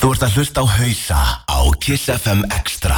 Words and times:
Þú 0.00 0.14
ert 0.14 0.22
að 0.24 0.36
hlusta 0.38 0.62
á 0.64 0.66
hausa 0.80 1.18
á 1.44 1.60
Kiss 1.76 2.08
FM 2.08 2.38
Extra. 2.56 2.96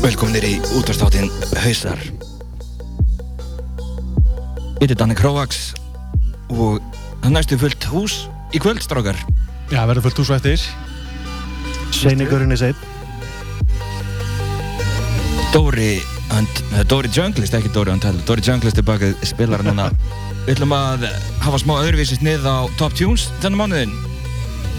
Velkominir 0.00 0.46
í 0.48 0.54
útvarstáttin 0.72 1.28
Hausar. 1.60 2.00
Ég 4.80 4.86
heiti 4.86 4.96
Danni 4.96 5.18
Króvaks 5.20 5.74
og 6.48 6.80
það 7.20 7.36
næstu 7.36 7.60
fullt 7.60 7.90
hús 7.92 8.16
í 8.56 8.62
kvöld, 8.64 8.80
strákar. 8.80 9.20
Já, 9.68 9.84
verður 9.84 10.08
fullt 10.08 10.24
hús 10.24 10.32
og 10.32 10.40
eftir. 10.40 10.64
Seinigurinn 11.92 12.56
er 12.56 12.62
seitt 12.64 12.88
Dóri, 15.52 16.00
uh, 16.32 16.82
Dóri 16.88 17.10
Junglist, 17.12 17.54
ekki 17.54 17.70
Dóri 17.74 17.92
Antell 17.92 18.16
Dóri 18.26 18.44
Junglist 18.44 18.78
er 18.80 18.86
bakið 18.88 19.18
spilar 19.28 19.60
núna. 19.66 19.90
Við 20.46 20.56
ætlum 20.56 20.72
að 20.74 21.04
hafa 21.44 21.60
smá 21.62 21.74
öðruvísi 21.82 22.16
snið 22.18 22.46
á 22.48 22.56
Top 22.80 22.96
Tunes 22.98 23.28
þennan 23.42 23.60
mánuðin 23.60 23.92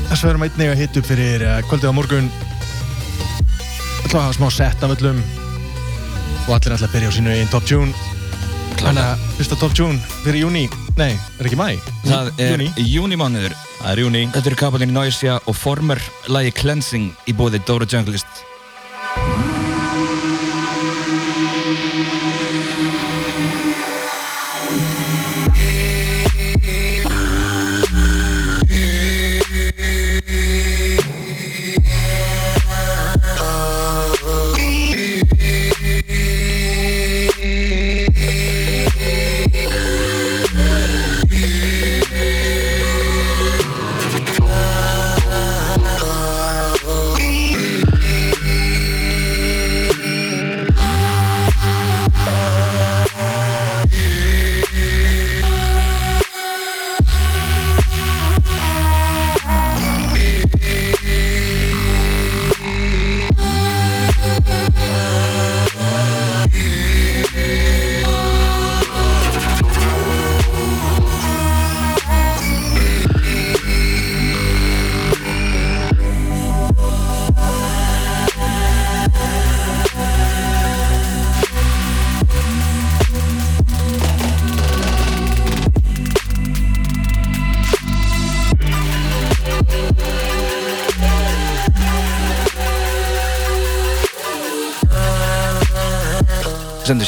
Þess 0.10 0.26
verðum 0.28 0.44
einnig 0.48 0.72
að 0.74 0.82
hitta 0.82 1.00
upp 1.00 1.08
fyrir 1.08 1.46
uh, 1.48 1.60
kvöldið 1.70 1.94
á 1.94 1.98
morgun. 1.98 2.26
Ætla 4.04 4.18
að 4.20 4.26
hafa 4.26 4.36
smá 4.36 4.50
set 4.52 4.84
af 4.84 4.92
öllum. 4.98 5.22
Og 6.44 6.52
allir 6.58 6.76
ætla 6.76 6.90
að 6.90 6.96
byrja 6.98 7.14
á 7.14 7.16
sínu 7.16 7.32
einn 7.38 7.54
top 7.54 7.70
tune. 7.70 7.94
Þannig 8.84 9.04
að 9.06 9.22
fyrsta 9.38 9.58
top 9.62 9.76
tune 9.78 10.00
fyrir 10.26 10.42
júni 10.44 10.64
Nei, 10.98 11.14
er 11.40 11.48
ekki 11.48 11.56
mæ? 11.56 11.70
Það 12.04 12.32
er 12.42 12.52
Júní. 12.58 12.66
júnimánuður 12.92 13.54
Það 13.80 13.92
er 13.94 14.02
júni 14.02 14.24
Þetta 14.34 14.50
eru 14.52 14.58
kapalinn 14.60 14.92
Noisia 14.96 15.38
og 15.48 15.56
Former 15.56 16.02
lagi 16.34 16.52
Cleansing 16.58 17.14
í 17.32 17.36
bóði 17.38 17.62
Dóri 17.64 17.88
Junglist 17.94 18.44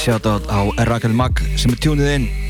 shoutout 0.05 0.45
á 0.53 0.61
Rakel 0.85 1.17
Mag 1.17 1.33
sem 1.57 1.73
er 1.73 1.79
tjúnið 1.81 2.09
inn 2.13 2.44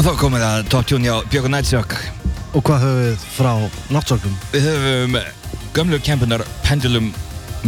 Og 0.00 0.06
þá 0.06 0.14
komið 0.16 0.40
það 0.40 0.68
Top 0.72 0.86
Tune 0.88 1.04
hjá 1.04 1.16
Björg 1.28 1.44
og 1.44 1.50
Nightshock. 1.52 1.90
Og 2.56 2.62
hvað 2.64 2.84
höfum 2.86 3.00
við 3.02 3.24
frá 3.34 3.50
náttsögnum? 3.92 4.38
Við 4.54 4.64
höfum 4.70 5.18
gömlu 5.76 5.98
kempunar 6.00 6.44
Pendulum 6.64 7.10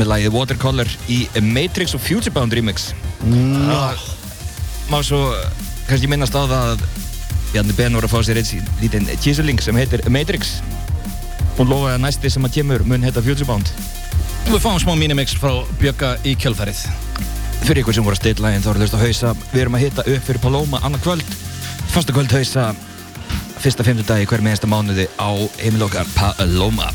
með 0.00 0.08
lagið 0.08 0.32
Watercolor 0.38 0.94
í 1.12 1.18
Matrix 1.44 1.92
og 1.92 2.00
Futurebound 2.00 2.56
remix. 2.56 2.86
Ná, 3.28 3.92
Má 4.88 4.96
svo 5.04 5.20
kannski 5.90 6.08
minnast 6.08 6.32
á 6.32 6.40
það 6.48 6.56
að 6.70 6.86
Bjarni 7.50 7.76
Ben 7.76 8.00
voru 8.00 8.08
að 8.08 8.16
fá 8.16 8.24
sér 8.24 8.40
eitt 8.40 8.72
lítinn 8.80 9.12
kísuling 9.20 9.60
sem 9.60 9.76
heitir 9.76 10.06
Matrix. 10.08 10.56
Hún 11.60 11.68
lofaði 11.68 11.98
að 11.98 12.02
næsti 12.08 12.32
sem 12.32 12.48
að 12.48 12.56
kemur 12.56 12.88
mun 12.88 13.04
heita 13.04 13.20
Futurebound 13.20 13.68
Við 14.48 14.60
fáum 14.64 14.80
smá 14.80 14.96
minimix 14.96 15.36
frá 15.36 15.52
Bjögga 15.76 16.16
í 16.24 16.32
kjölfærið. 16.40 16.80
Fyrir 17.68 17.84
ykkur 17.84 18.00
sem 18.00 18.08
voru 18.08 18.16
að 18.16 18.24
stilla 18.24 18.56
en 18.56 18.64
þá 18.64 18.72
eru 18.72 18.86
hlust 18.86 18.96
að 18.96 19.08
hausa. 19.10 19.38
Við 19.52 19.66
erum 19.66 19.76
að 19.76 19.90
hitta 19.90 20.10
upp 20.16 20.30
fyrir 20.30 20.46
Paloma 20.48 20.80
annað 20.80 21.10
kvöld 21.10 21.40
Fasta 21.92 22.12
kvöld 22.12 22.32
hausa 22.32 22.74
Fyrsta 23.60 23.84
fimmtudagi 23.84 24.24
hver 24.24 24.40
meðasta 24.40 24.68
mánuði 24.70 25.04
á 25.20 25.28
heimilokkar 25.60 26.08
Paloma 26.16 26.88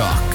Shock. 0.00 0.29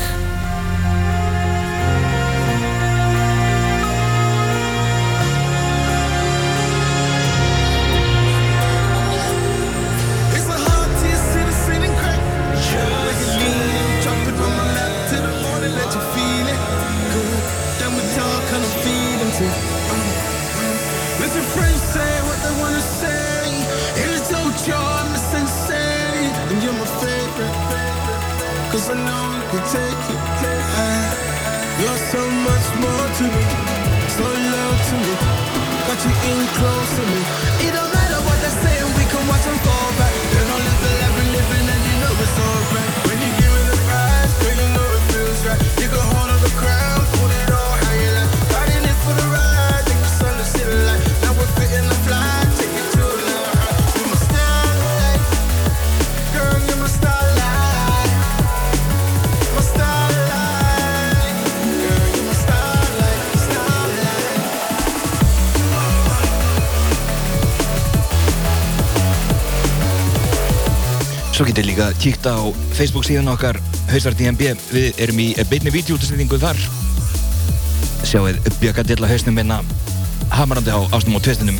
Kíkt 72.06 72.28
á 72.30 72.38
Facebook 72.78 73.06
síðan 73.08 73.32
okkar 73.34 73.58
Hausar 73.90 74.14
DMB 74.14 74.52
Við 74.70 75.00
erum 75.02 75.22
í 75.24 75.32
beinni 75.50 75.74
vídeoútastendingu 75.74 76.38
þar. 76.38 76.60
Sjáuð 78.06 78.38
Björg 78.60 78.84
að 78.84 78.92
dilla 78.92 79.10
hausnum 79.10 79.40
minna 79.40 79.64
Hamarandi 80.30 80.70
á 80.70 80.86
ásnum 80.94 81.18
og 81.18 81.26
tvistinum 81.26 81.58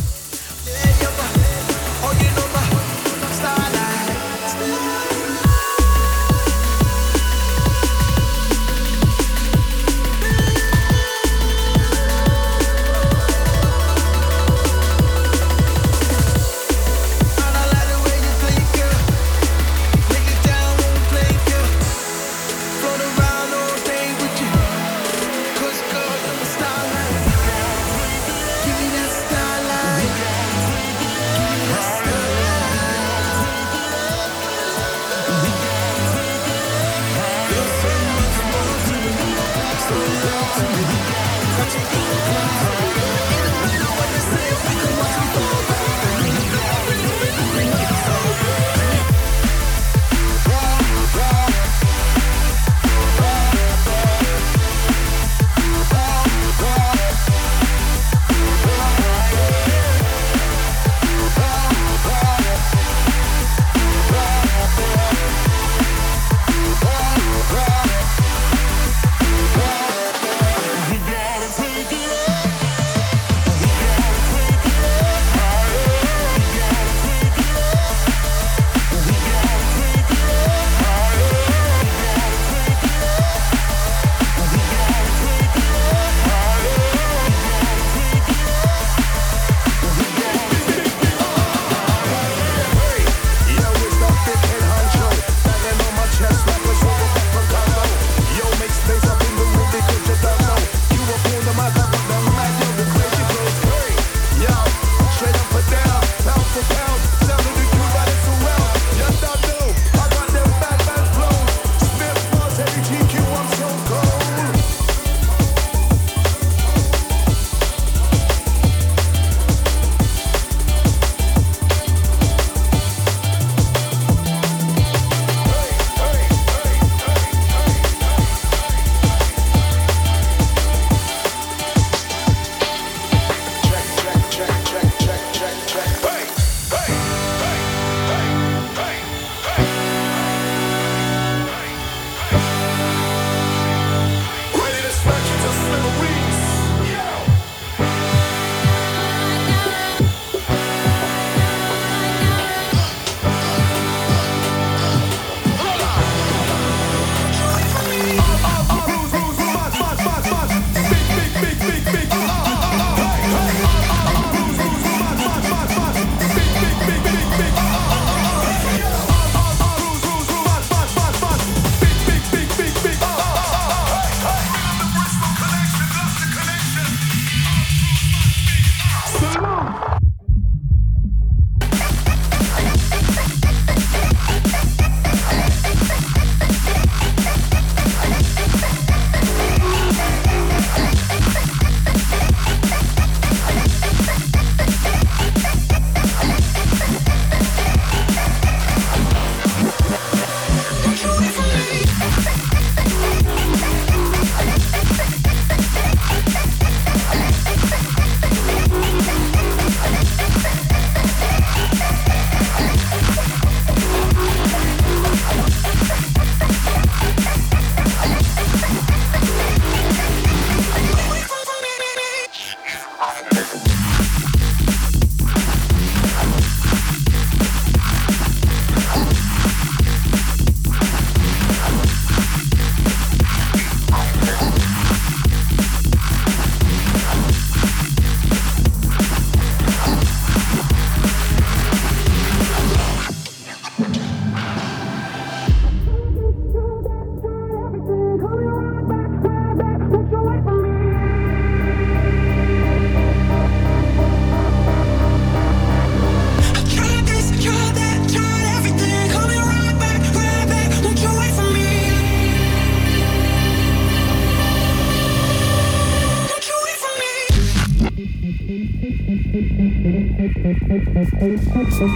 Thank 271.78 271.90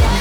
you. 0.00 0.11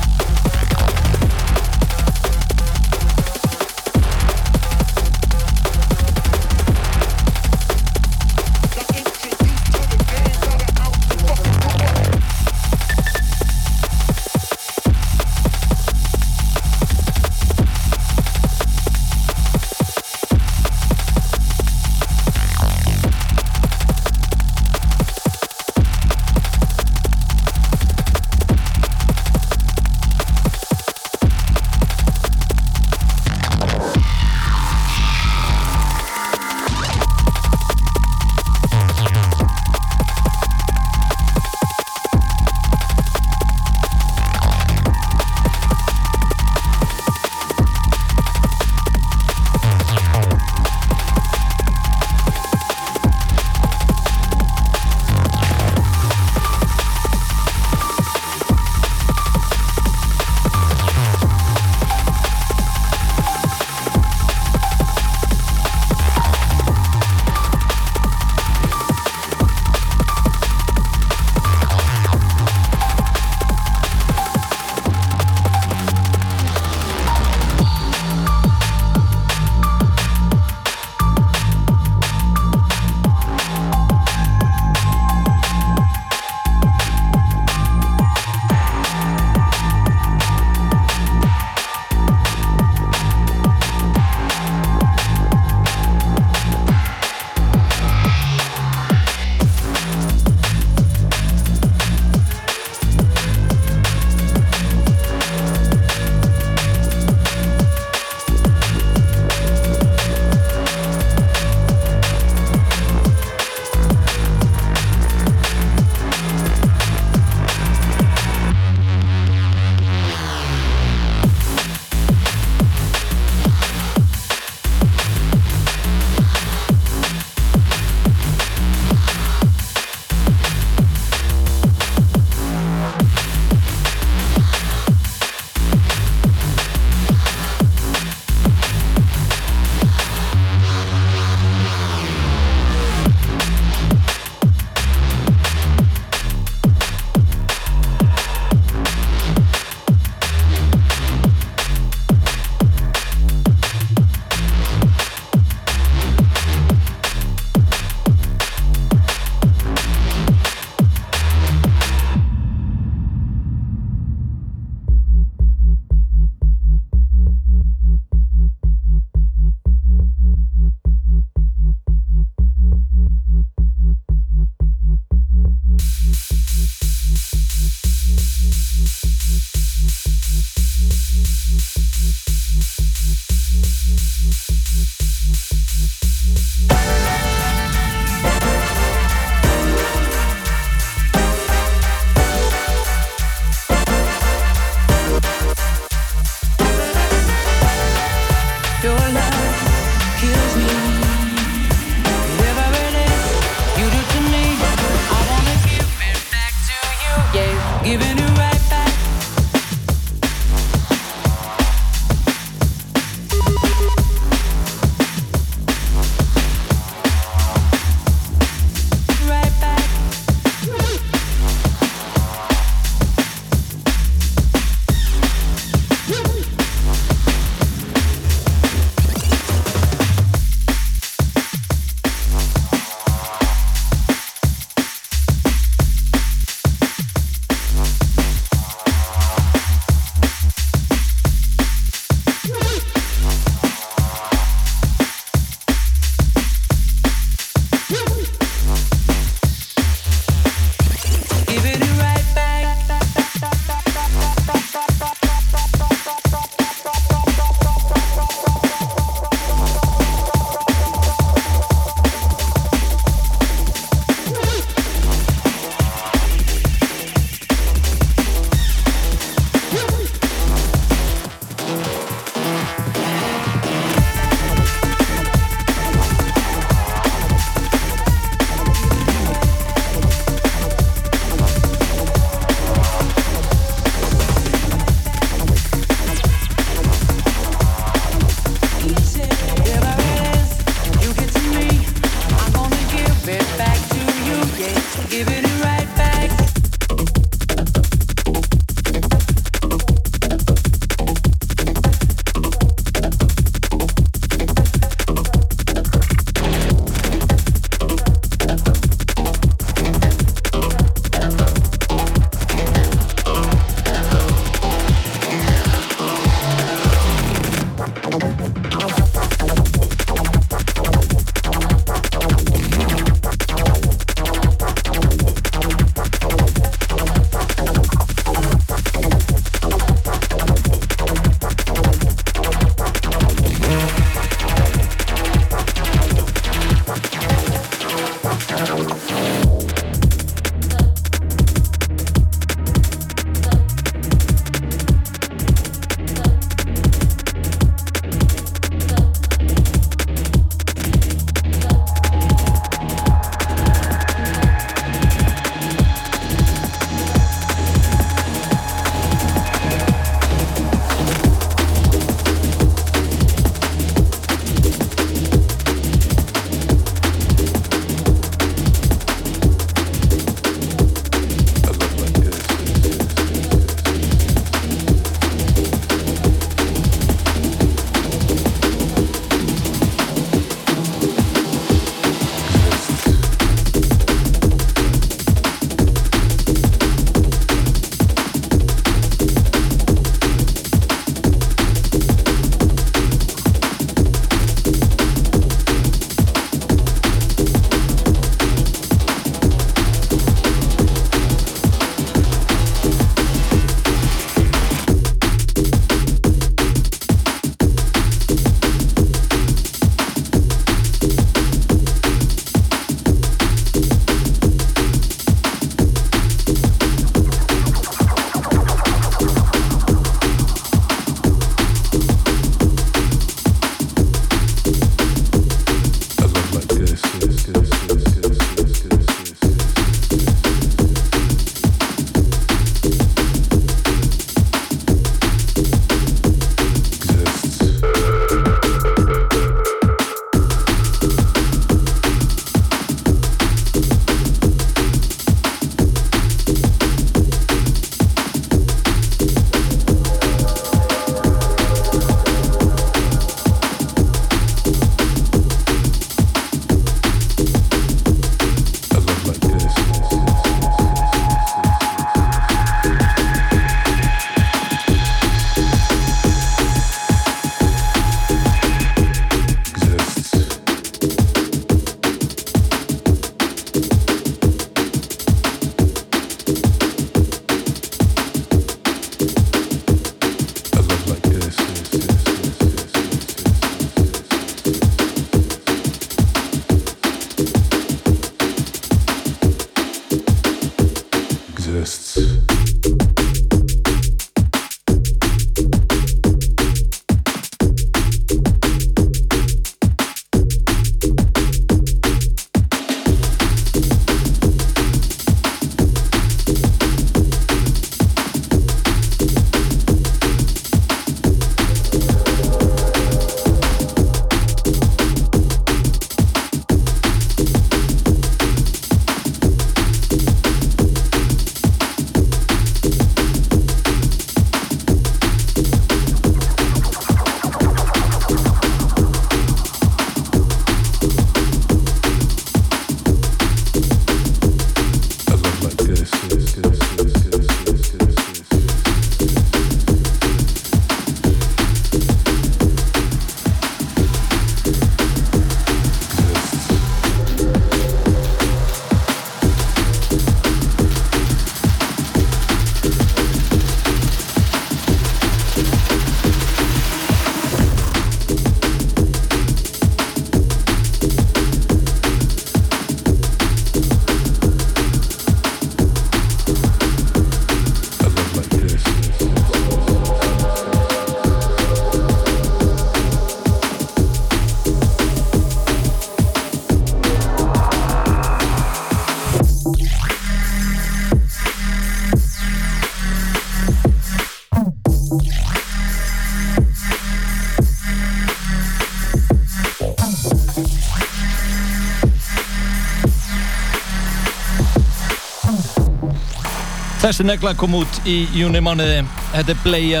Þessi 597.16 597.30
negla 597.30 597.54
kom 597.56 597.72
út 597.78 597.98
í 598.04 598.26
júni 598.36 598.60
mánuði. 598.60 598.98
Þetta 599.30 599.54
er 599.54 599.60
Bleia, 599.62 600.00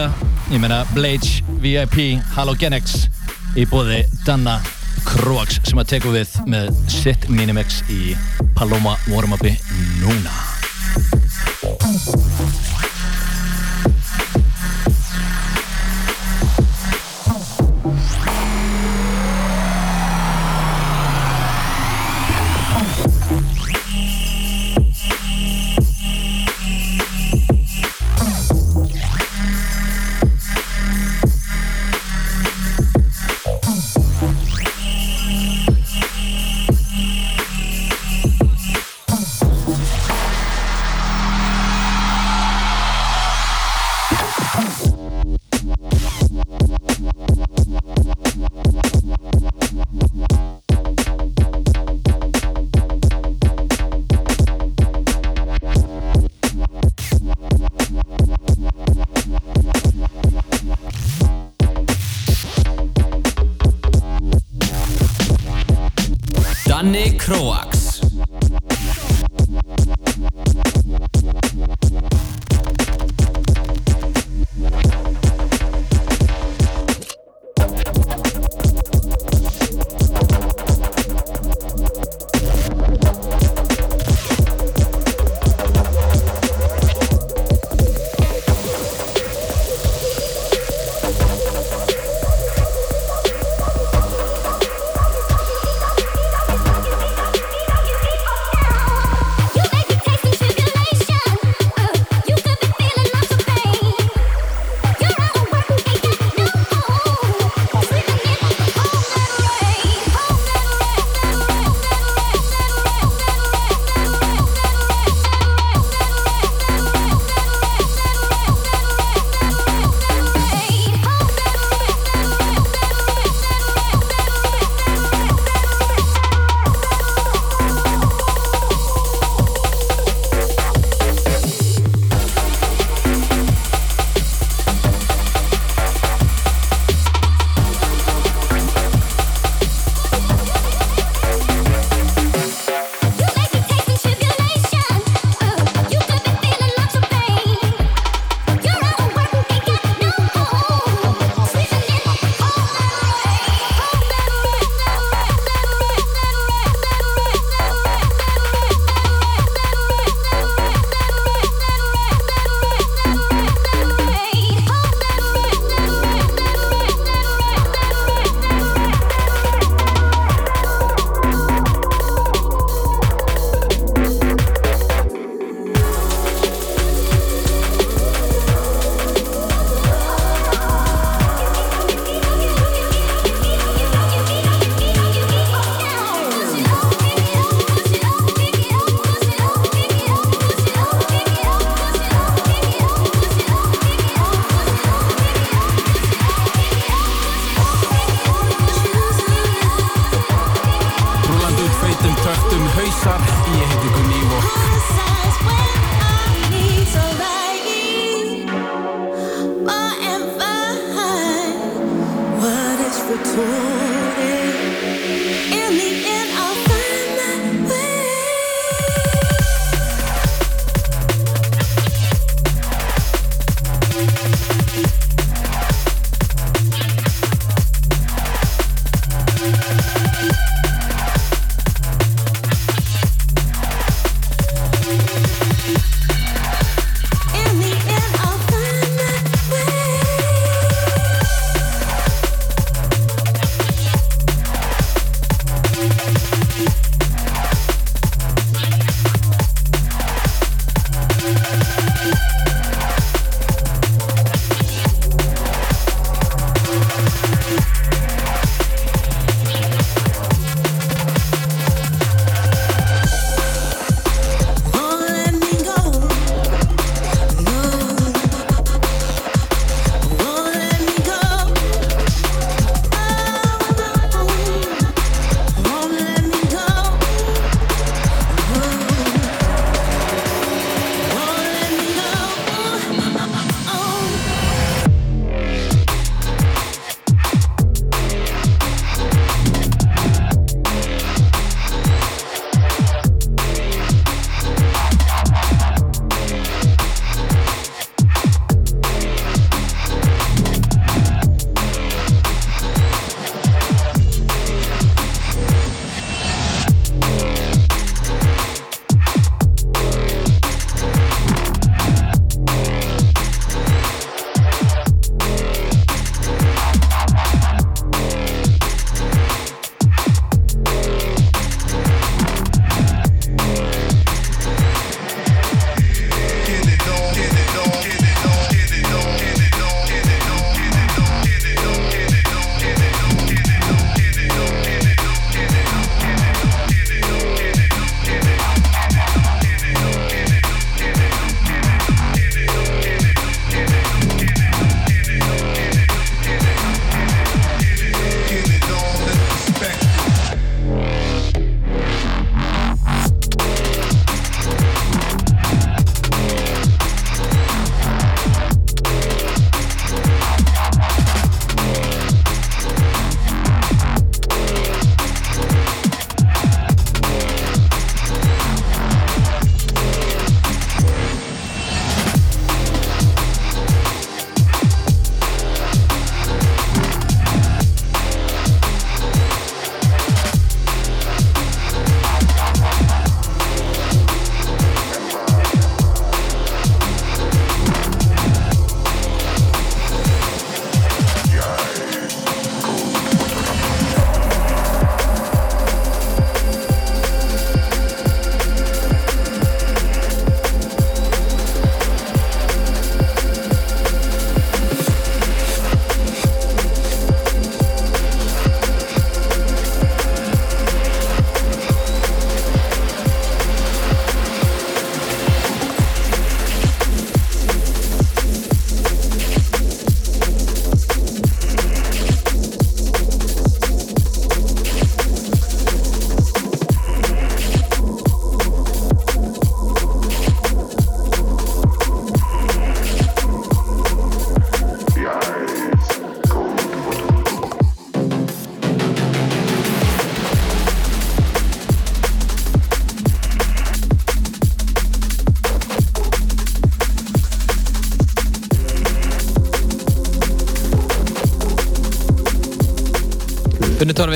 ég 0.52 0.60
meina 0.60 0.82
Bleach 0.90 1.38
VIP 1.64 2.20
Halogenics 2.34 3.06
í 3.56 3.64
bóði 3.70 4.02
Danna 4.26 4.58
Kroax 5.08 5.62
sem 5.64 5.80
að 5.80 5.94
teku 5.94 6.12
við 6.12 6.36
með 6.44 6.68
sitt 6.92 7.24
Minimix 7.32 7.80
í 7.88 8.12
Paloma 8.60 8.98
warm-upi 9.08 9.56
núna. 10.02 10.36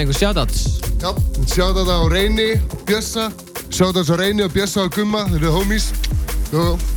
við 0.01 0.07
einhver 0.07 0.19
shoutouts? 0.19 0.81
Já, 1.01 1.11
shoutout 1.53 1.89
á 1.93 1.99
Reyni, 2.09 2.61
Bjössa, 2.89 3.29
shoutout 3.69 4.09
á 4.09 4.17
Reyni 4.17 4.47
og 4.47 4.53
Bjössa 4.55 4.87
og 4.87 4.95
Gumma, 4.97 5.27
þeir 5.29 5.43
eru 5.43 5.53
homies. 5.59 5.93
Jó, 6.53 6.73
jó. 6.73 6.90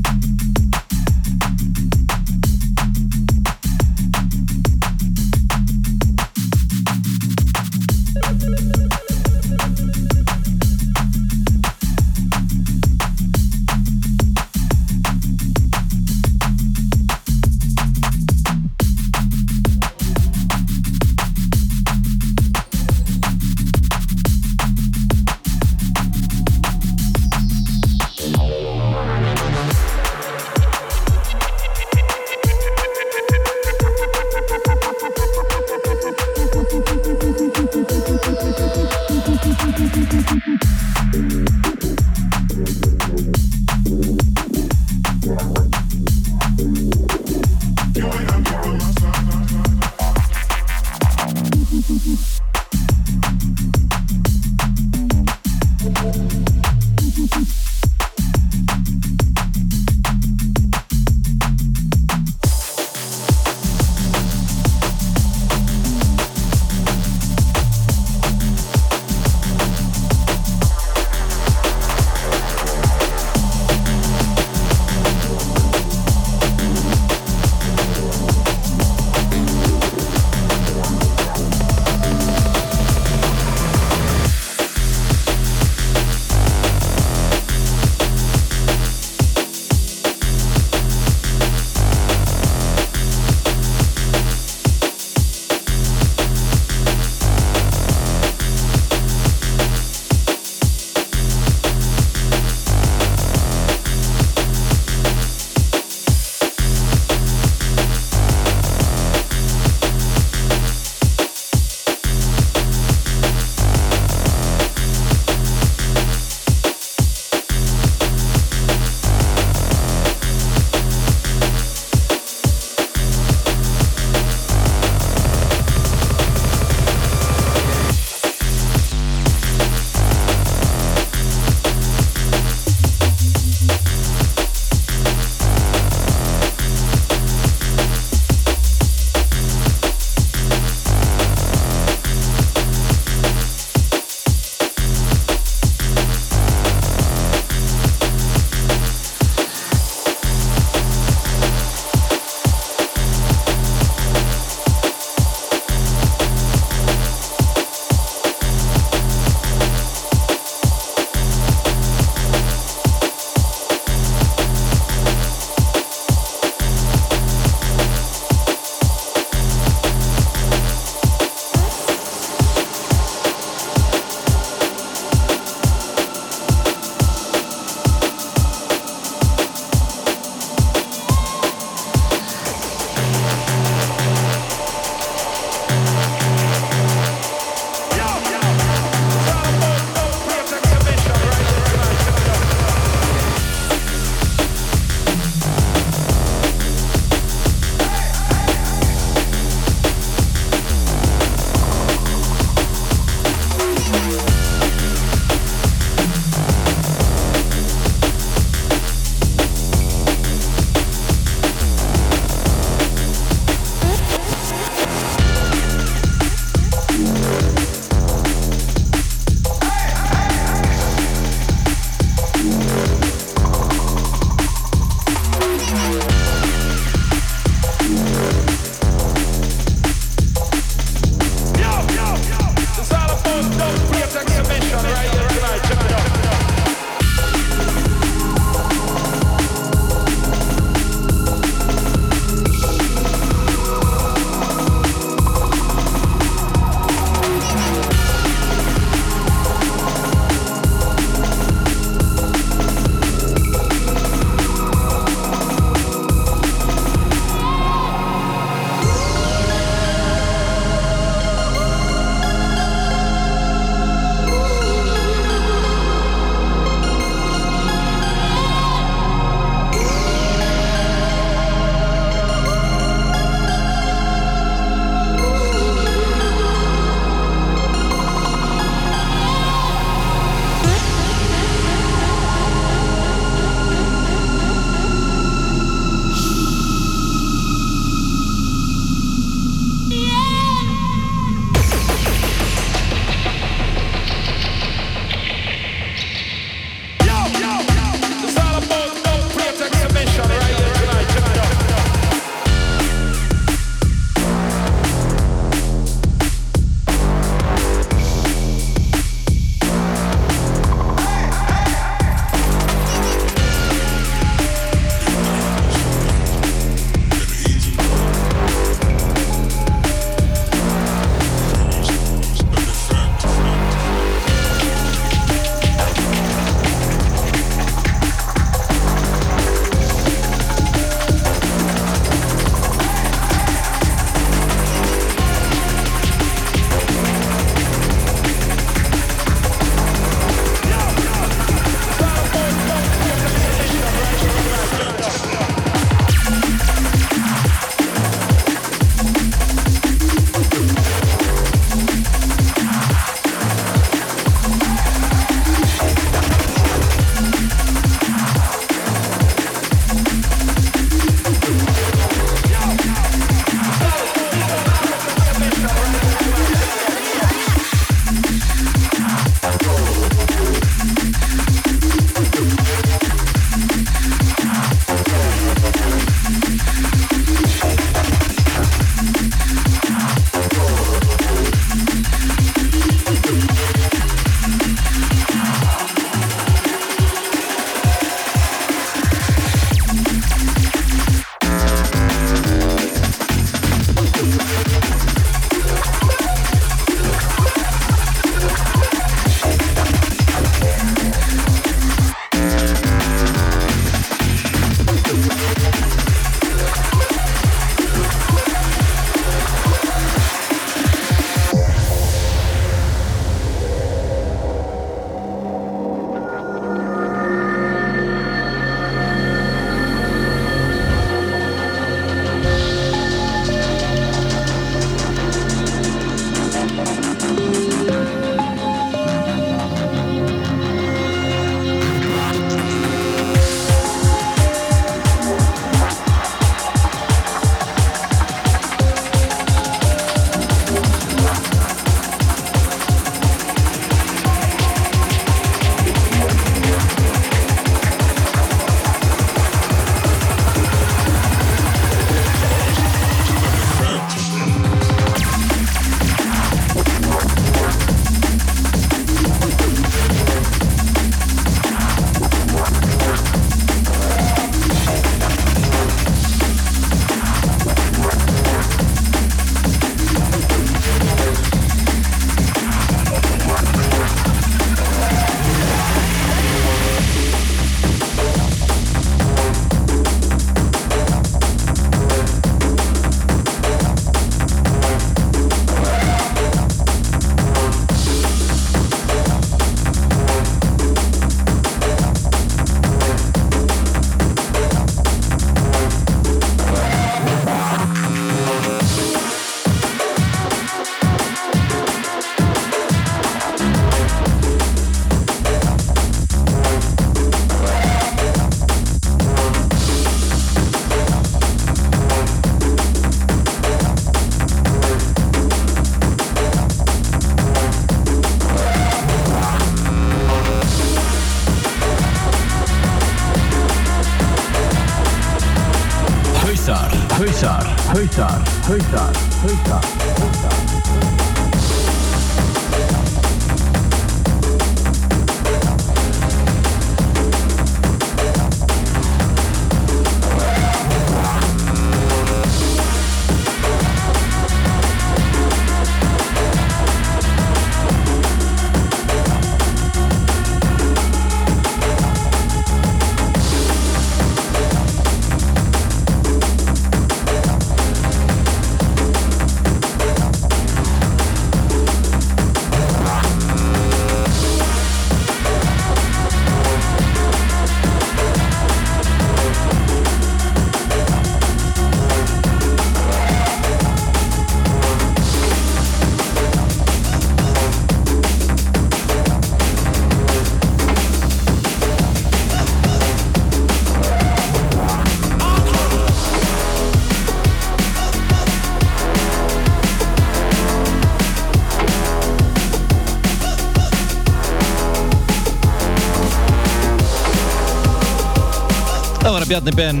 Bjarni 599.48 599.72
Ben 599.72 600.00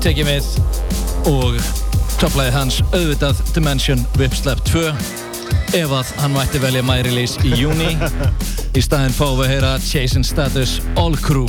tekið 0.00 0.28
við 0.30 0.46
og 1.28 1.56
topplæði 2.16 2.52
hans 2.54 2.78
auðvitað 2.94 3.42
Dimension 3.52 4.04
Whipslap 4.16 4.62
2 4.70 4.86
ef 5.76 5.92
að 5.92 6.12
hann 6.22 6.32
mætti 6.32 6.62
velja 6.62 6.80
my 6.86 7.02
release 7.04 7.36
í 7.44 7.52
júni 7.60 7.90
í 7.92 8.84
staðinn 8.84 9.12
fáum 9.12 9.36
við 9.36 9.44
að 9.44 9.52
heyra 9.52 9.74
Chasing 9.84 10.24
Status 10.24 10.78
All 10.96 11.18
Crew. 11.20 11.44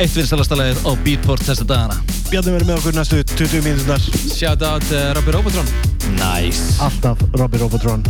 Eitt 0.00 0.16
vinstalastalagið 0.16 0.82
á 0.82 0.92
Beatport 1.06 1.46
þessa 1.46 1.68
dagana. 1.70 2.00
Bjarni 2.32 2.56
verður 2.56 2.72
með 2.72 2.80
okkur 2.80 2.98
næstu 2.98 3.22
20 3.36 3.64
mínútunar 3.68 4.10
Shout 4.26 4.66
out 4.66 4.90
uh, 4.90 5.12
Robby 5.14 5.38
Robotron. 5.38 5.70
Nice. 6.18 6.80
Alltaf 6.82 7.22
Robby 7.38 7.62
Robotron 7.62 8.02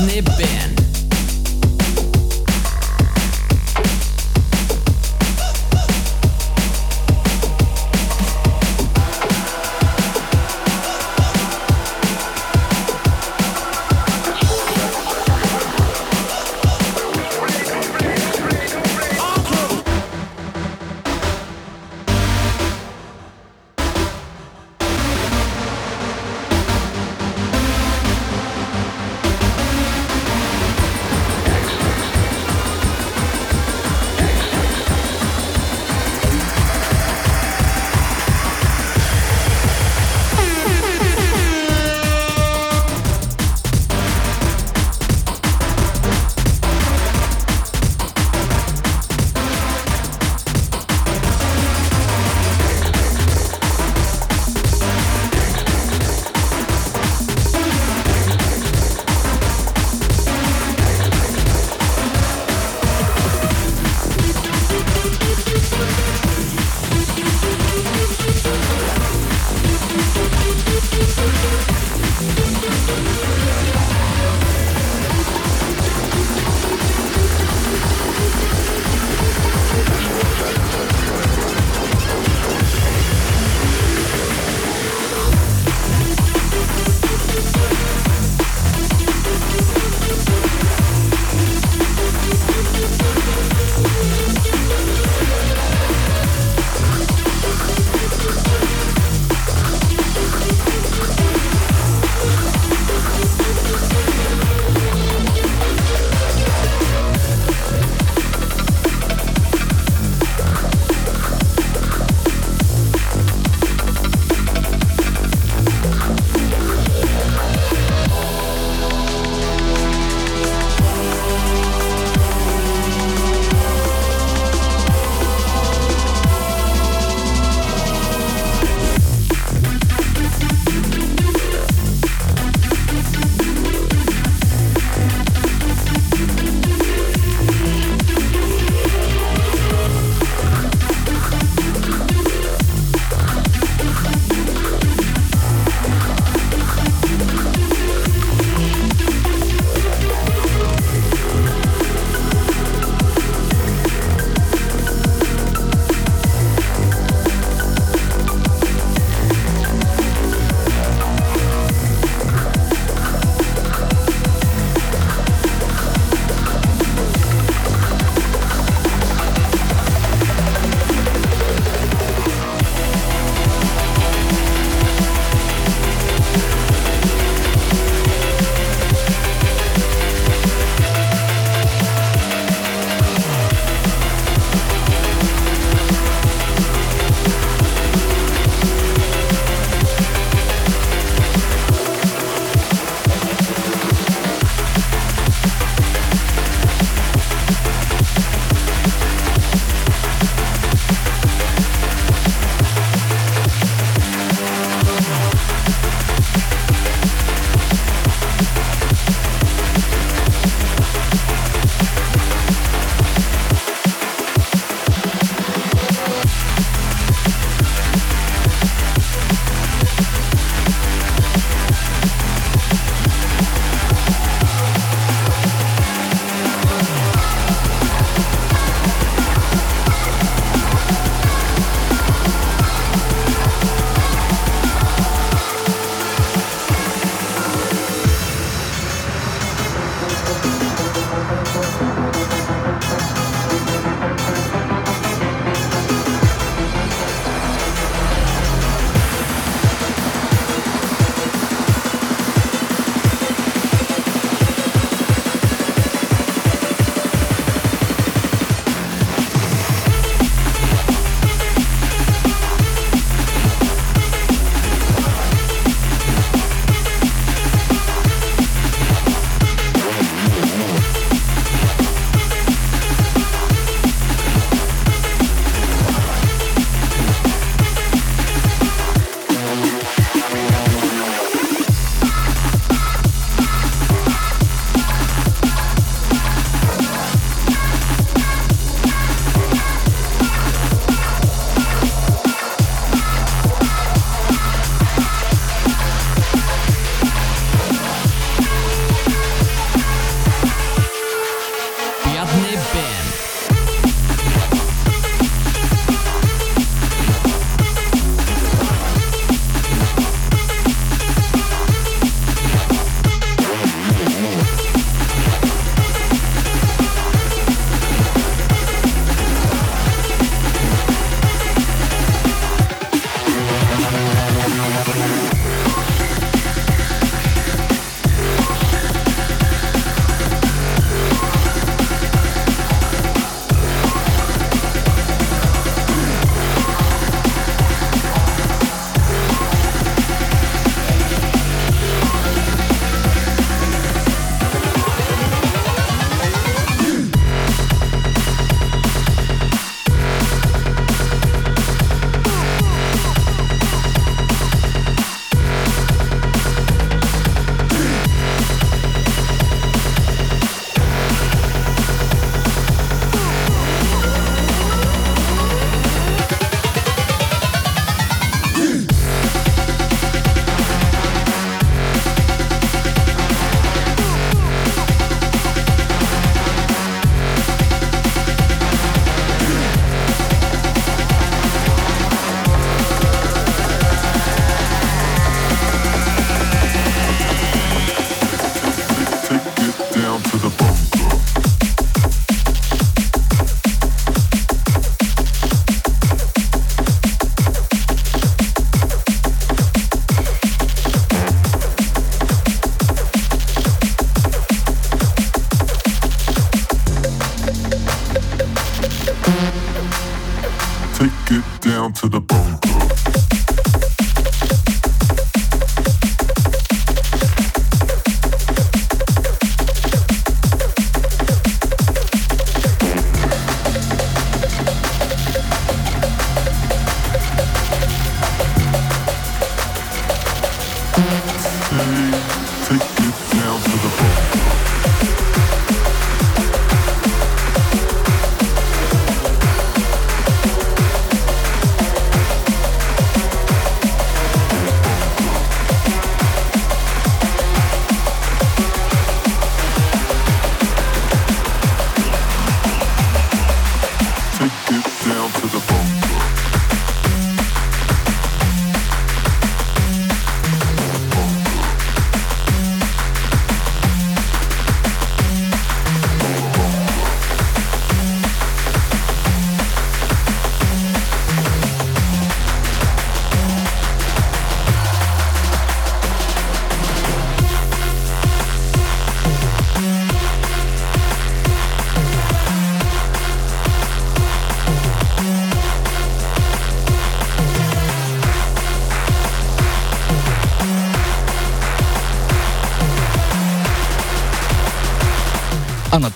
Bjarni 0.00 0.22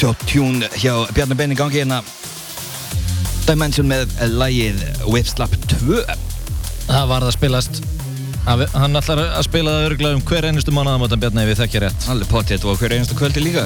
Top 0.05 0.21
Tune 0.29 0.67
hjá 0.77 0.93
Bjarni 1.17 1.33
Benni 1.35 1.55
gangi 1.57 1.79
hérna 1.81 2.03
Dimension 3.47 3.87
með 3.89 4.11
lægið 4.37 4.83
Whipslap 5.09 5.55
2 5.71 6.03
Það 6.85 7.07
var 7.09 7.25
það 7.25 7.29
að 7.31 7.37
spilast. 7.39 7.79
Hann 8.45 9.01
ætlar 9.01 9.23
að 9.25 9.47
spila 9.47 9.73
það 9.73 9.87
örgulega 9.87 10.19
um 10.19 10.25
hver 10.29 10.47
einustu 10.51 10.75
mánuðamótan 10.77 11.23
Bjarni 11.23 11.47
ef 11.47 11.49
við 11.55 11.63
þekkja 11.63 11.83
rétt. 11.87 12.09
Allir 12.13 12.29
potið 12.29 12.67
og 12.69 12.77
hver 12.83 12.93
einasta 12.99 13.17
kvöldi 13.17 13.47
líka. 13.47 13.65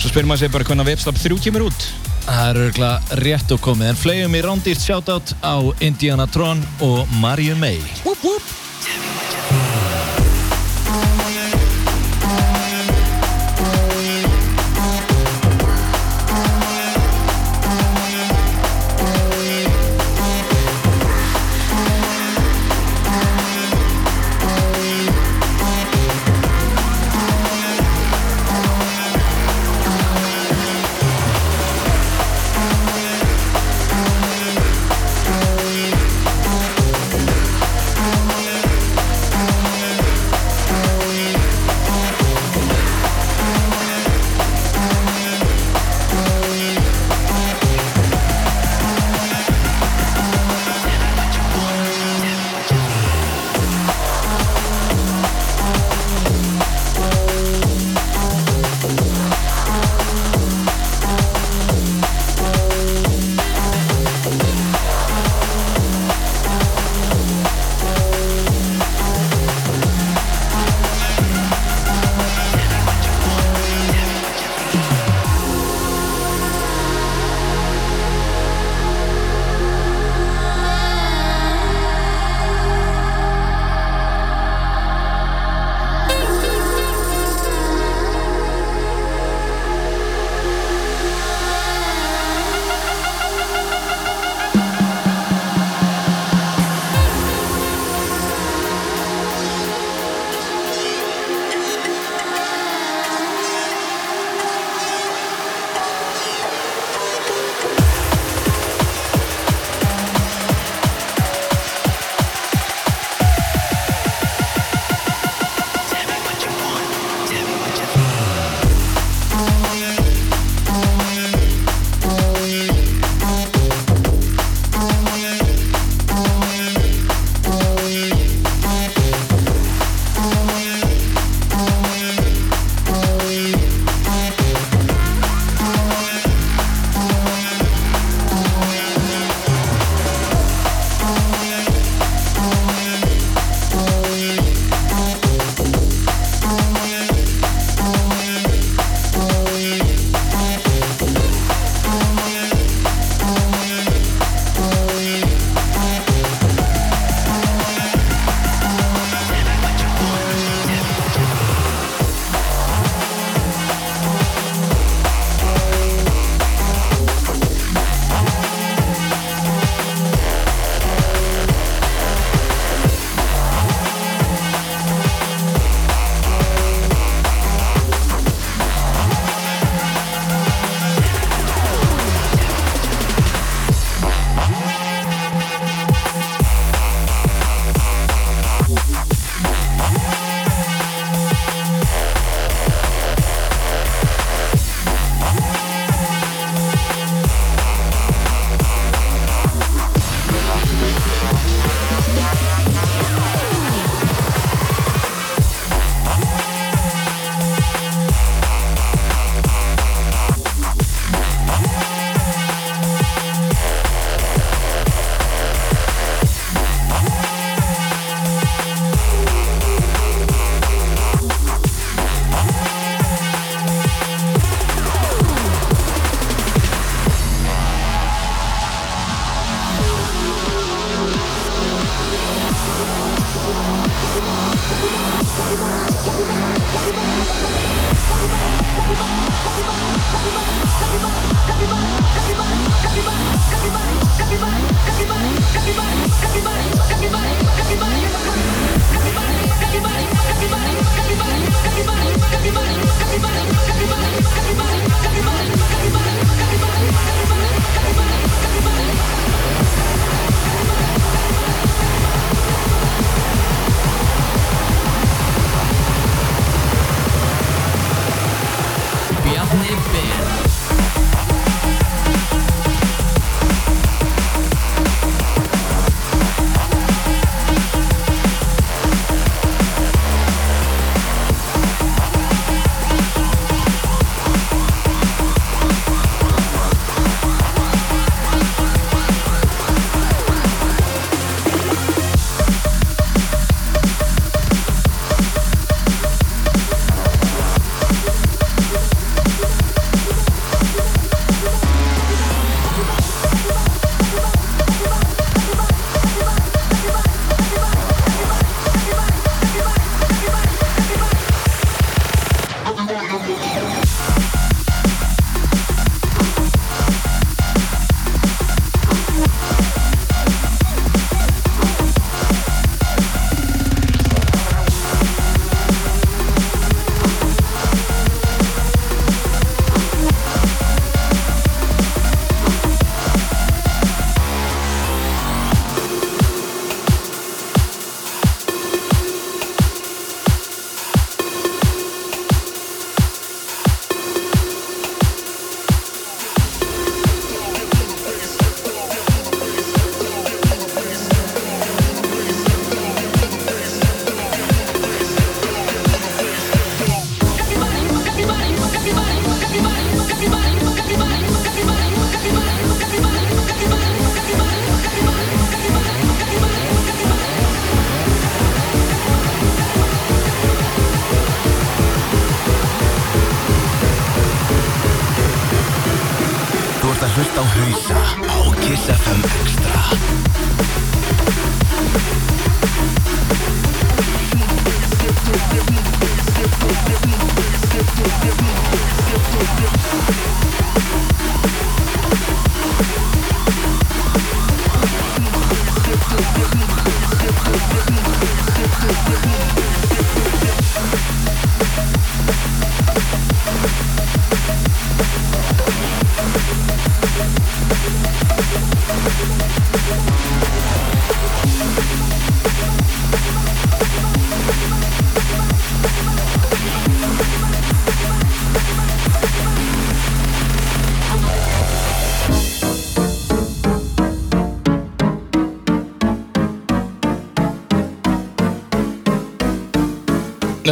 Svo 0.00 0.10
spyrir 0.10 0.26
maður 0.26 0.42
sig 0.42 0.54
bara 0.56 0.66
hvernig 0.66 0.90
Whipslap 0.90 1.20
3 1.22 1.38
kemur 1.46 1.68
út. 1.68 1.86
Það 2.24 2.42
er 2.48 2.60
örgulega 2.64 3.20
rétt 3.22 3.54
og 3.54 3.62
komið. 3.62 3.92
En 3.92 4.02
flegum 4.02 4.34
í 4.34 4.42
rándýrt 4.42 4.82
shoutout 4.82 5.36
á 5.46 5.62
Indiana 5.78 6.26
Tron 6.26 6.66
og 6.82 7.06
Mariu 7.22 7.54
May. 7.62 7.78
Whoop 8.02 8.26
whoop 8.26 8.61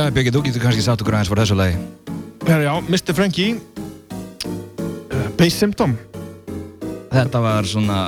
Já, 0.00 0.06
Björki, 0.08 0.30
þú 0.32 0.40
getur 0.46 0.62
kannski 0.64 0.80
satt 0.80 1.02
okkur 1.04 1.12
aðeins 1.12 1.28
fyrir 1.28 1.42
þessu 1.44 1.56
lagi. 1.58 1.74
Herra, 2.46 2.62
já, 2.64 2.70
Mr. 2.88 3.12
Frankie 3.12 3.50
uh, 3.52 5.26
Base 5.36 5.58
Symptom 5.58 5.92
Þetta 7.10 7.42
var 7.44 7.68
svona, 7.68 7.98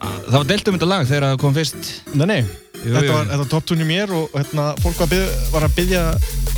það 0.00 0.36
var 0.38 0.46
deilt 0.48 0.70
um 0.70 0.78
þetta 0.78 0.88
lag 0.88 1.04
þegar 1.10 1.26
það 1.26 1.36
kom 1.42 1.56
fyrst. 1.58 1.90
Nei, 2.14 2.24
nei, 2.30 2.38
Jú, 2.78 2.94
þetta 2.94 3.10
var, 3.10 3.28
þetta 3.28 3.40
var 3.42 3.50
top 3.52 3.68
tune 3.68 3.84
í 3.84 3.88
mér 3.90 4.14
og 4.16 4.32
hérna, 4.38 4.70
fólk 4.80 5.02
var, 5.02 5.10
byð, 5.12 5.36
var 5.52 5.66
að 5.68 5.76
byggja 5.76 6.02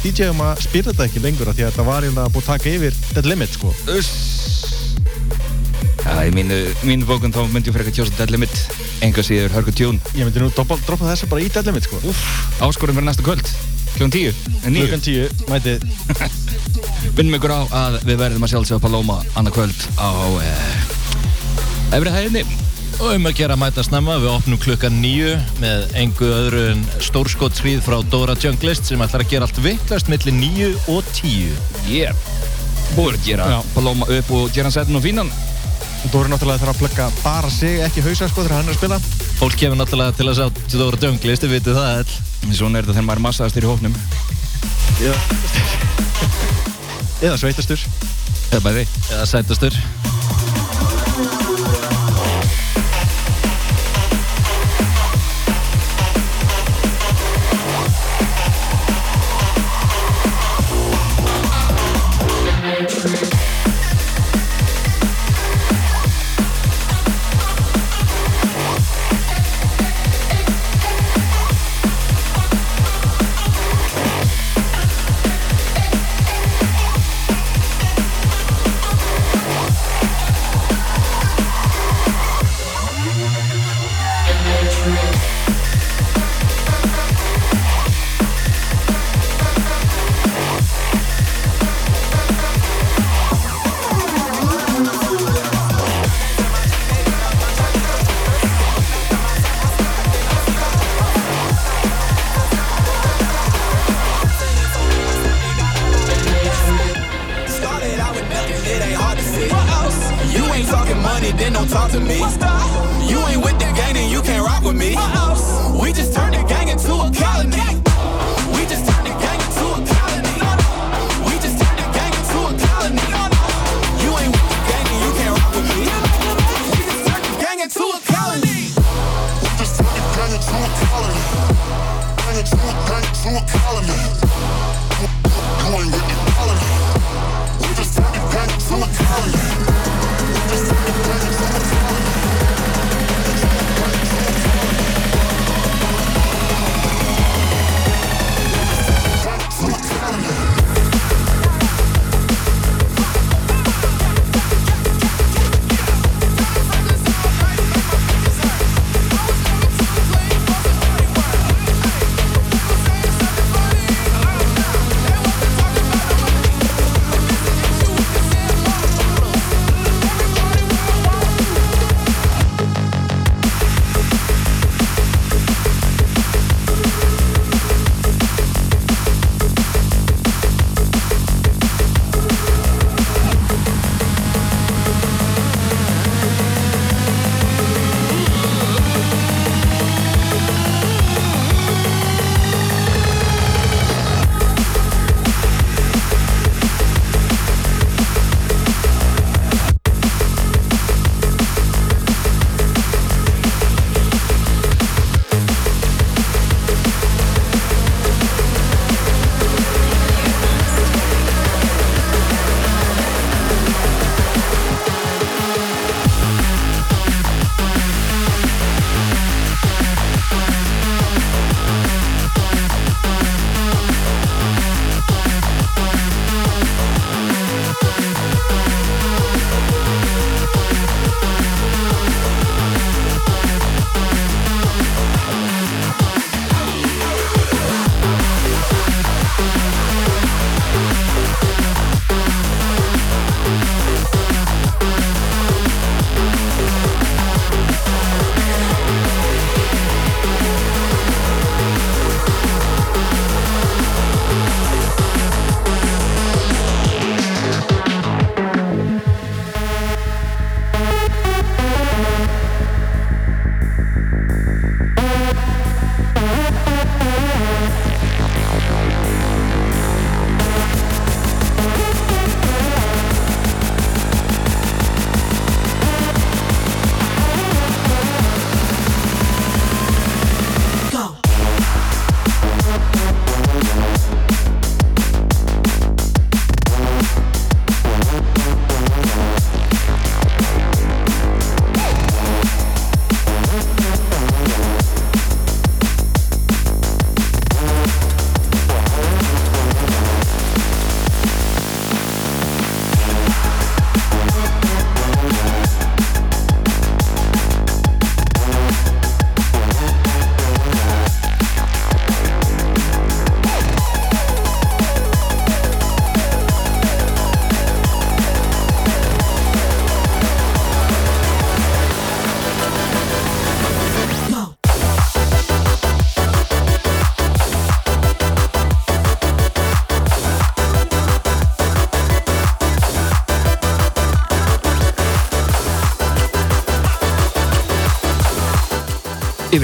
DJ 0.05 0.31
um 0.31 0.45
að 0.47 0.62
spila 0.69 0.93
þetta 0.93 1.09
ekki 1.09 1.25
lengur 1.25 1.51
því 1.51 1.65
að 1.65 1.73
þetta 1.73 1.89
var 1.91 2.07
eiginlega 2.07 2.35
búið 2.37 2.45
að 2.45 2.51
taka 2.53 2.75
yfir 2.77 3.03
Dead 3.16 3.31
Limit, 3.33 3.59
sko. 3.59 3.75
Já, 6.05 6.15
í 6.23 6.35
mínu, 6.37 6.61
mínu 6.87 7.09
bókun 7.09 7.35
þá 7.35 7.43
myndi 7.49 7.73
ég 7.73 7.81
frekar 7.81 7.99
kjósa 7.99 8.15
Dead 8.21 8.37
Limit, 8.37 8.62
enga 9.03 9.27
síður 9.27 9.59
hörku 9.59 9.75
tjún. 9.75 9.99
Ég 10.15 10.29
myndi 10.29 10.45
nú 10.45 10.53
droppa, 10.55 10.79
droppa 10.87 11.11
þessu 11.16 11.33
bara 11.33 11.43
í 11.43 11.51
Dead 11.51 11.73
Limit, 11.73 11.89
sko 11.89 12.05
Úff, 12.05 12.27
áskorun 12.62 13.01
fyrir 13.01 13.09
næsta 13.09 13.25
kvöld, 13.25 13.49
klukkan 13.95 14.15
tíu. 14.15 14.35
Klukkan 14.65 15.05
tíu, 15.05 15.29
mætið 15.51 15.85
Minnum 17.16 17.37
ykkur 17.39 17.53
á 17.55 17.61
að 17.71 17.97
við 18.09 18.19
verðum 18.19 18.45
að 18.47 18.55
sjálfsögja 18.55 18.83
Paloma 18.83 19.21
annað 19.39 19.57
kvöld 19.59 19.85
á 20.03 20.11
uh, 20.11 21.95
efri 21.95 22.15
hæðinni. 22.15 22.43
Og 23.03 23.11
um 23.16 23.27
að 23.27 23.37
gera 23.41 23.57
mæta 23.59 23.83
snemma, 23.87 24.16
við 24.23 24.31
opnum 24.31 24.59
klukkan 24.62 24.99
nýju 25.03 25.33
með 25.62 25.97
engu 25.99 26.29
öðru 26.31 26.62
en 26.73 26.85
stórskottsríð 27.03 27.81
frá 27.87 27.97
Dora 28.11 28.37
Junglist 28.39 28.87
sem 28.87 29.03
ætlar 29.03 29.25
að 29.25 29.33
gera 29.33 29.49
allt 29.49 29.59
vittlast 29.62 30.11
millir 30.11 30.37
nýju 30.37 30.71
og 30.95 31.03
tíu. 31.15 31.55
Yeah. 31.91 32.15
Búið 32.95 33.19
að 33.19 33.27
gera 33.27 33.51
Já. 33.51 33.59
Paloma 33.75 34.11
upp 34.11 34.31
og 34.35 34.55
gera 34.55 34.71
hann 34.71 34.77
setn 34.77 34.99
og 34.99 35.03
fínan. 35.07 35.31
Dóri 36.12 36.31
náttúrulega 36.31 36.62
þarf 36.62 36.75
að 36.75 36.83
plugga 36.83 37.11
bara 37.23 37.51
sig, 37.51 37.81
ekki 37.83 38.05
hausa, 38.05 38.29
sko, 38.29 38.45
þegar 38.45 38.59
hann 38.61 38.71
er 38.71 38.75
að 38.75 38.81
spila 38.83 39.01
Fólk 39.39 39.59
kemur 39.59 39.78
náttúrulega 39.81 40.15
til 40.16 40.28
að 40.31 40.39
sjá 40.39 40.47
Dora 40.74 41.01
Junglist, 41.02 41.43
þið 41.44 41.55
vitið 41.56 41.78
það 41.78 41.90
all. 41.98 42.16
Svona 42.55 42.78
er 42.78 42.86
þetta 42.86 42.97
þegar 42.97 43.06
maður 43.09 43.20
er 43.20 43.27
massaðastur 43.27 43.66
í 43.66 43.70
hóknum. 43.73 44.01
Já 45.02 45.15
Eða 47.24 47.39
sveitastur 47.40 47.86
Eða 48.52 48.65
bæði. 48.69 48.89
Eða 49.11 49.31
sætastur. 49.31 49.78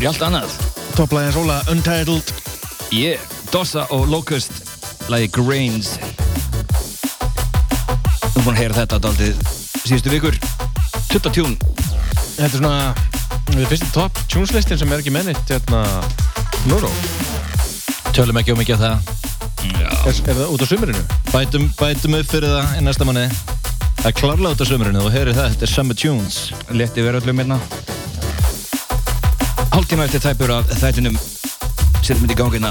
Yfir 0.01 0.06
í 0.06 0.14
allt 0.14 0.22
annað. 0.24 0.52
Topplæðins 0.97 1.36
Óla 1.36 1.59
Untitled. 1.68 2.31
Yeah, 2.89 3.20
Dossa 3.52 3.82
og 3.93 4.06
Locust 4.09 4.62
Lagi 5.12 5.27
Grains. 5.28 5.90
Þú 8.32 8.47
búin 8.47 8.55
að 8.55 8.62
heyra 8.62 8.78
þetta 8.78 9.01
daldið 9.05 9.43
síðustu 9.82 10.14
vikur. 10.14 10.39
Tutta 11.10 11.28
tjún. 11.36 11.59
Þetta 12.39 12.48
er 12.48 12.55
svona 12.55 12.94
Við 13.51 13.68
fyrstu 13.74 13.90
top 13.93 14.22
tuneslistin 14.32 14.81
sem 14.81 14.89
er 14.89 15.05
ekki 15.05 15.12
mennitt 15.12 15.52
hérna 15.52 15.82
Nuro 16.70 16.89
Tölum 18.16 18.40
ekki 18.40 18.56
um 18.56 18.62
mikið 18.62 18.81
af 18.81 18.86
það. 18.86 19.12
Er, 19.68 20.16
er 20.16 20.40
það 20.40 20.44
út 20.47 20.64
á 20.64 20.66
sumurinu? 20.72 21.05
Bætum, 21.28 21.68
bætum 21.77 22.16
upp 22.22 22.32
fyrir 22.32 22.56
það 22.56 22.72
í 22.81 22.86
næsta 22.89 23.05
manni 23.05 23.28
Það 24.01 24.09
er 24.14 24.16
klárlega 24.16 24.56
út 24.56 24.64
á 24.64 24.70
sömurinu 24.72 25.05
og 25.05 25.12
heyri 25.12 25.36
það, 25.36 25.52
þetta 25.59 25.68
er 25.68 25.74
Summer 25.77 26.01
Tunes. 26.06 26.43
Letti 26.72 27.05
verið 27.05 27.27
öllum 27.27 27.43
minna 27.44 27.60
Hálftíma 29.70 30.05
eftir 30.05 30.20
tæpur 30.20 30.51
af 30.51 30.70
þættinum. 30.80 31.16
Setjum 32.02 32.26
þetta 32.26 32.34
í 32.34 32.38
gangina 32.40 32.70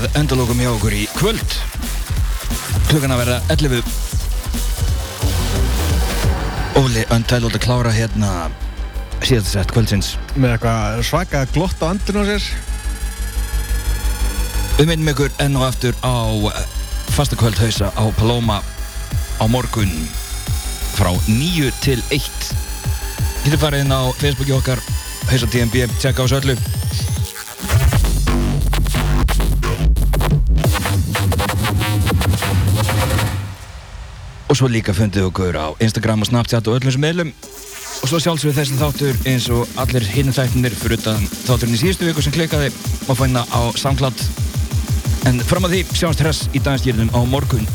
að 0.00 0.14
endalokum 0.16 0.60
hjá 0.62 0.70
okkur 0.72 0.94
í 0.96 1.02
kvöld. 1.12 1.54
Klukkan 2.88 3.12
að 3.12 3.20
vera 3.20 3.36
11 3.52 3.82
Óli 6.80 7.02
Untitled 7.12 7.58
að 7.58 7.64
klára 7.64 7.92
hérna 7.92 8.30
síðast 9.20 9.52
sett 9.52 9.74
kvöldsins. 9.74 10.14
Með 10.40 10.54
eitthvað 10.54 11.02
svaka 11.10 11.44
glott 11.52 11.84
á 11.84 11.92
andlun 11.92 12.24
á 12.24 12.30
sér. 12.30 12.48
Við 14.78 14.88
minnum 14.88 15.12
ykkur 15.12 15.36
enn 15.44 15.58
og 15.60 15.68
aftur 15.68 15.94
á 16.00 16.16
fasta 17.12 17.36
kvöldhausa 17.36 17.92
á 17.92 18.04
Paloma 18.16 18.62
á 19.36 19.44
morgun 19.50 19.92
frá 20.96 21.12
9 21.28 21.72
til 21.84 22.00
1 22.08 22.24
Getur 23.44 23.60
farið 23.60 23.84
inn 23.84 23.92
á 23.92 24.08
Facebooki 24.20 24.56
okkar 24.56 24.80
Hausa 25.28 25.48
TMB, 25.50 25.90
tjekka 26.00 26.24
á 26.24 26.28
þessu 26.28 26.69
svo 34.60 34.68
líka 34.68 34.92
fundið 34.92 35.30
okkur 35.30 35.56
á 35.56 35.72
Instagram 35.80 36.20
og 36.20 36.28
Snapchat 36.28 36.66
og 36.68 36.76
öllum 36.76 36.92
sem 36.92 37.00
meðlum 37.00 37.30
Og 38.00 38.08
svo 38.08 38.20
sjálfsögur 38.20 38.54
þessi 38.56 38.76
þáttur 38.80 39.18
eins 39.28 39.46
og 39.52 39.68
allir 39.80 40.04
hinn 40.08 40.32
þættinir 40.32 40.76
fyrir 40.76 41.00
utan 41.00 41.24
þátturinn 41.46 41.76
í 41.76 41.80
síðustu 41.80 42.08
viku 42.08 42.24
sem 42.24 42.32
klikkaði 42.32 42.70
og 43.08 43.18
finna 43.18 43.42
á 43.52 43.60
SoundCloud. 43.76 44.24
En 45.28 45.40
fram 45.44 45.68
að 45.68 45.74
því 45.74 45.98
sjáumst 46.00 46.24
hress 46.24 46.48
í 46.56 46.62
dagstýrnum 46.64 47.12
á 47.12 47.20
morgun 47.28 47.68